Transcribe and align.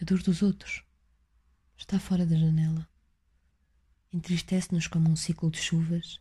A 0.00 0.04
dor 0.04 0.22
dos 0.22 0.42
outros 0.42 0.82
está 1.76 2.00
fora 2.00 2.26
da 2.26 2.36
janela. 2.36 2.88
Entristece-nos 4.12 4.86
como 4.86 5.08
um 5.08 5.16
ciclo 5.16 5.50
de 5.50 5.58
chuvas, 5.58 6.20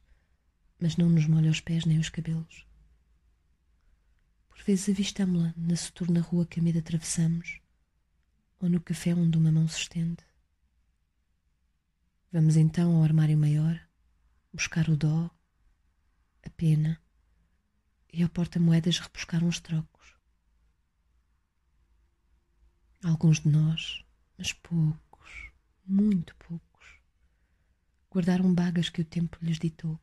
mas 0.79 0.96
não 0.96 1.10
nos 1.10 1.26
molha 1.26 1.49
os 1.49 1.60
pés 1.60 1.86
nem 1.86 1.97
os 1.97 2.09
cabelos. 2.09 2.67
Por 4.49 4.63
vezes 4.63 4.89
avistamo-la 4.89 5.54
na 5.57 5.75
soturna 5.75 6.21
rua 6.21 6.46
que 6.46 6.59
a 6.59 6.63
medo 6.63 6.79
atravessamos, 6.79 7.59
ou 8.59 8.70
no 8.70 8.80
café 8.80 9.14
onde 9.16 9.38
uma 9.38 9.52
mão 9.52 9.68
se 9.68 9.80
estende. 9.80 10.24
Vamos 12.32 12.55
então 12.55 12.96
ao 12.96 13.04
armário 13.04 13.38
maior, 13.38 13.80
buscar 14.54 14.88
o 14.90 14.96
dó, 14.96 15.30
a 16.44 16.50
pena, 16.52 17.02
e 18.12 18.21
ao 18.21 18.30
porta-moedas 18.30 19.00
repuscar 19.00 19.44
uns 19.44 19.60
trocos. 19.60 19.93
Alguns 23.04 23.41
de 23.41 23.49
nós, 23.49 24.02
mas 24.38 24.53
poucos, 24.53 25.52
muito 25.85 26.34
poucos, 26.38 27.02
guardaram 28.09 28.53
bagas 28.53 28.88
que 28.88 29.02
o 29.02 29.05
tempo 29.05 29.38
lhes 29.41 29.59
ditou, 29.59 29.99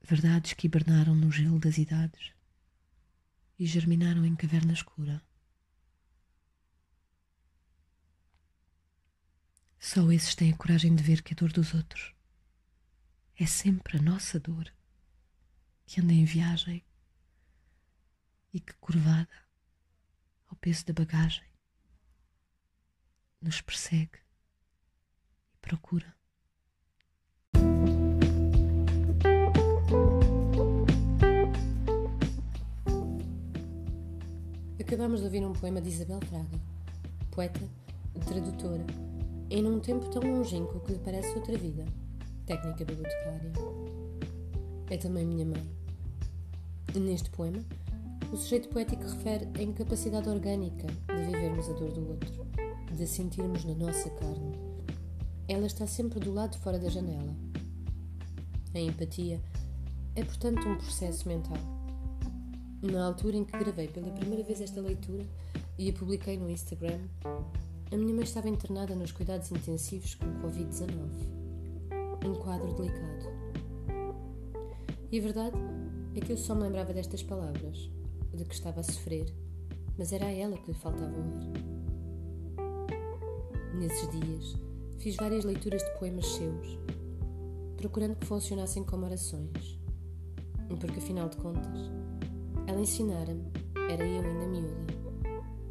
verdades 0.00 0.54
que 0.54 0.66
hibernaram 0.66 1.14
no 1.14 1.30
gelo 1.30 1.58
das 1.58 1.76
idades 1.76 2.32
e 3.58 3.66
germinaram 3.66 4.24
em 4.24 4.34
caverna 4.34 4.72
escura. 4.72 5.22
Só 9.78 10.10
esses 10.10 10.34
têm 10.34 10.52
a 10.52 10.56
coragem 10.56 10.96
de 10.96 11.02
ver 11.02 11.22
que 11.22 11.34
a 11.34 11.36
dor 11.36 11.52
dos 11.52 11.74
outros 11.74 12.14
é 13.38 13.44
sempre 13.44 13.98
a 13.98 14.02
nossa 14.02 14.40
dor, 14.40 14.72
que 15.84 16.00
anda 16.00 16.14
em 16.14 16.24
viagem 16.24 16.82
e 18.54 18.58
que, 18.58 18.72
curvada 18.74 19.28
ao 20.48 20.56
peso 20.56 20.86
da 20.86 20.94
bagagem, 20.94 21.53
nos 23.44 23.60
persegue 23.60 24.18
e 25.52 25.58
procura. 25.60 26.14
Acabamos 34.80 35.20
de 35.20 35.26
ouvir 35.26 35.44
um 35.44 35.52
poema 35.52 35.80
de 35.80 35.90
Isabel 35.90 36.20
Fraga, 36.22 36.58
poeta 37.30 37.60
e 38.14 38.20
tradutora 38.20 38.84
e 39.50 39.60
num 39.60 39.78
tempo 39.78 40.08
tão 40.08 40.22
longínquo 40.22 40.80
que 40.80 40.92
lhe 40.92 40.98
parece 40.98 41.34
outra 41.34 41.56
vida, 41.58 41.84
técnica 42.46 42.84
bibliotecária. 42.84 43.52
É 44.90 44.96
também 44.96 45.26
minha 45.26 45.44
mãe. 45.44 45.70
Neste 46.94 47.28
poema, 47.30 47.58
o 48.32 48.36
sujeito 48.36 48.68
poético 48.68 49.02
refere 49.02 49.48
a 49.58 49.62
incapacidade 49.62 50.28
orgânica 50.28 50.86
de 50.86 51.24
vivermos 51.24 51.68
a 51.68 51.72
dor 51.72 51.90
do 51.92 52.08
outro, 52.08 52.46
de 52.94 53.02
a 53.02 53.06
sentirmos 53.06 53.64
na 53.64 53.74
nossa 53.74 54.08
carne. 54.10 54.56
Ela 55.48 55.66
está 55.66 55.86
sempre 55.86 56.20
do 56.20 56.32
lado 56.32 56.56
fora 56.58 56.78
da 56.78 56.88
janela. 56.88 57.34
A 58.74 58.78
empatia 58.78 59.42
é, 60.16 60.24
portanto, 60.24 60.68
um 60.68 60.76
processo 60.76 61.28
mental. 61.28 61.58
Na 62.80 63.06
altura 63.06 63.36
em 63.36 63.44
que 63.44 63.58
gravei 63.58 63.88
pela 63.88 64.10
primeira 64.10 64.44
vez 64.44 64.60
esta 64.60 64.80
leitura 64.80 65.26
e 65.78 65.90
a 65.90 65.92
publiquei 65.92 66.36
no 66.36 66.48
Instagram, 66.48 67.00
a 67.92 67.96
minha 67.96 68.14
mãe 68.14 68.24
estava 68.24 68.48
internada 68.48 68.94
nos 68.94 69.12
cuidados 69.12 69.50
intensivos 69.50 70.14
com 70.14 70.26
Covid-19. 70.40 70.88
Um 72.26 72.34
quadro 72.34 72.72
delicado. 72.74 73.26
E 75.10 75.18
a 75.18 75.22
verdade 75.22 75.56
é 76.14 76.20
que 76.20 76.32
eu 76.32 76.36
só 76.36 76.54
me 76.54 76.62
lembrava 76.62 76.92
destas 76.92 77.22
palavras, 77.22 77.90
de 78.32 78.44
que 78.44 78.54
estava 78.54 78.80
a 78.80 78.84
sofrer, 78.84 79.32
mas 79.98 80.12
era 80.12 80.26
a 80.26 80.32
ela 80.32 80.56
que 80.56 80.72
lhe 80.72 80.78
faltava 80.78 81.12
o 81.12 81.22
ar. 81.22 81.83
Nesses 83.74 84.08
dias, 84.10 84.56
fiz 84.98 85.16
várias 85.16 85.44
leituras 85.44 85.82
de 85.82 85.98
poemas 85.98 86.26
seus, 86.26 86.78
procurando 87.76 88.16
que 88.16 88.26
funcionassem 88.26 88.84
como 88.84 89.06
orações. 89.06 89.78
Porque, 90.80 90.98
afinal 90.98 91.28
de 91.28 91.36
contas, 91.36 91.90
ela 92.66 92.80
ensinara-me, 92.80 93.52
era 93.90 94.06
eu 94.06 94.22
ainda 94.22 94.46
miúda, 94.46 94.94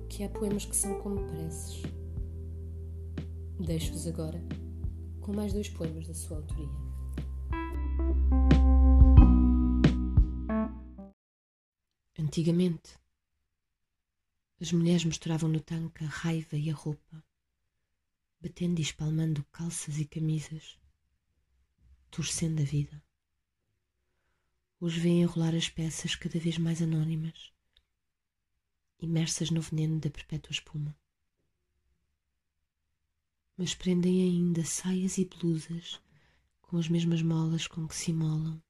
que 0.10 0.24
há 0.24 0.30
poemas 0.30 0.66
que 0.66 0.76
são 0.76 1.00
como 1.02 1.26
preces 1.28 1.84
Deixo-vos 3.60 4.08
agora 4.08 4.44
com 5.22 5.32
mais 5.32 5.54
dois 5.54 5.70
poemas 5.70 6.06
da 6.06 6.14
sua 6.14 6.38
autoria. 6.38 6.68
Antigamente, 12.20 13.00
as 14.60 14.74
mulheres 14.74 15.06
misturavam 15.06 15.50
no 15.50 15.62
tanque 15.62 16.04
a 16.04 16.08
raiva 16.08 16.58
e 16.58 16.70
a 16.70 16.74
roupa, 16.74 17.24
batendo 18.44 18.80
e 18.80 18.82
espalmando 18.82 19.44
calças 19.46 19.98
e 19.98 20.06
camisas, 20.06 20.78
torcendo 22.12 22.62
a 22.62 22.66
vida. 22.66 23.02
Hoje 24.80 25.00
vêm 25.00 25.26
rolar 25.26 25.56
as 25.56 25.70
peças 25.70 26.16
cada 26.16 26.38
vez 26.38 26.58
mais 26.58 26.82
anónimas, 26.82 27.52
imersas 29.00 29.50
no 29.50 29.62
veneno 29.62 30.00
da 30.00 30.10
perpétua 30.10 30.52
espuma 30.52 30.96
mas 33.58 33.76
prendem 33.76 34.24
ainda 34.24 34.66
saias 34.66 35.18
e 35.18 35.26
blusas 35.26 36.02
com 36.62 36.78
as 36.78 36.88
mesmas 36.88 37.22
molas 37.22 37.68
com 37.68 37.88
que 37.88 37.96
se 37.96 38.12
molam 38.12 38.62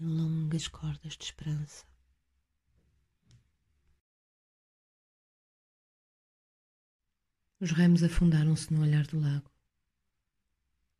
em 0.00 0.06
longas 0.06 0.68
cordas 0.68 1.16
de 1.16 1.24
esperança. 1.24 1.84
Os 7.64 7.70
ramos 7.70 8.02
afundaram-se 8.02 8.70
no 8.74 8.82
olhar 8.82 9.06
do 9.06 9.18
lago, 9.18 9.50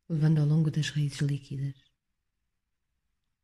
levando 0.09 0.39
ao 0.39 0.47
longo 0.47 0.71
das 0.71 0.89
raízes 0.89 1.19
líquidas 1.19 1.75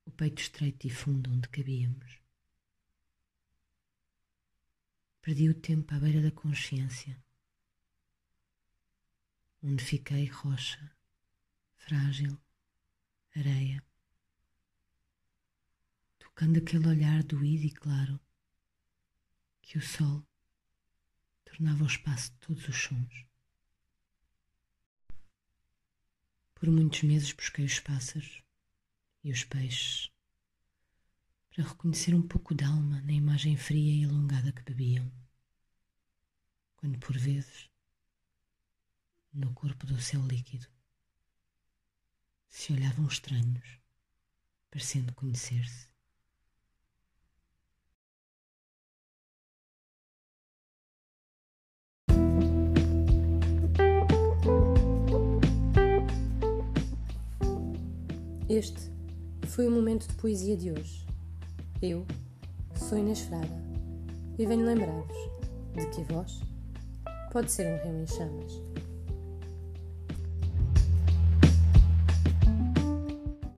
o 0.07 0.11
peito 0.11 0.41
estreito 0.41 0.87
e 0.87 0.89
fundo 0.89 1.29
onde 1.29 1.47
cabíamos. 1.49 2.19
Perdi 5.21 5.49
o 5.49 5.53
tempo 5.53 5.93
à 5.93 5.99
beira 5.99 6.19
da 6.19 6.31
consciência 6.31 7.15
onde 9.61 9.85
fiquei 9.85 10.25
rocha, 10.25 10.91
frágil, 11.77 12.35
areia, 13.35 13.85
tocando 16.17 16.57
aquele 16.57 16.87
olhar 16.87 17.21
doído 17.21 17.67
e 17.67 17.71
claro 17.71 18.19
que 19.61 19.77
o 19.77 19.81
sol 19.83 20.25
tornava 21.51 21.83
o 21.83 21.87
espaço 21.87 22.31
de 22.31 22.37
todos 22.37 22.67
os 22.67 22.77
sons. 22.77 23.25
Por 26.55 26.69
muitos 26.71 27.03
meses 27.03 27.33
busquei 27.33 27.65
os 27.65 27.79
pássaros 27.79 28.41
e 29.23 29.31
os 29.31 29.43
peixes 29.43 30.09
para 31.49 31.67
reconhecer 31.67 32.15
um 32.15 32.25
pouco 32.25 32.55
de 32.55 32.63
alma 32.63 33.01
na 33.01 33.11
imagem 33.11 33.57
fria 33.57 33.93
e 33.93 34.05
alongada 34.05 34.53
que 34.53 34.63
bebiam, 34.63 35.11
quando 36.77 36.97
por 36.99 37.17
vezes 37.17 37.69
no 39.33 39.53
corpo 39.53 39.85
do 39.85 39.99
céu 39.99 40.25
líquido. 40.25 40.67
Se 42.47 42.71
olhavam 42.71 43.07
estranhos, 43.07 43.79
parecendo 44.69 45.13
conhecer-se. 45.13 45.90
Este 58.53 58.91
foi 59.47 59.65
o 59.65 59.71
momento 59.71 60.05
de 60.09 60.13
poesia 60.15 60.57
de 60.57 60.73
hoje. 60.73 61.07
Eu 61.81 62.05
sou 62.75 62.97
Inês 62.97 63.21
Fraga 63.21 63.47
e 64.37 64.45
venho 64.45 64.65
lembrar-vos 64.65 65.17
de 65.73 65.85
que 65.89 66.01
a 66.01 66.15
voz 66.15 66.41
pode 67.31 67.49
ser 67.49 67.65
um 67.67 67.77
rio 67.81 68.03
em 68.03 68.07
chamas. 68.07 68.51